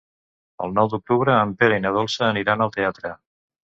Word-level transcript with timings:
El 0.67 0.73
nou 0.77 0.87
d'octubre 0.93 1.35
en 1.41 1.53
Pere 1.59 1.77
i 1.81 1.83
na 1.85 1.91
Dolça 1.99 2.25
aniran 2.29 2.65
al 2.67 2.73
teatre. 2.81 3.13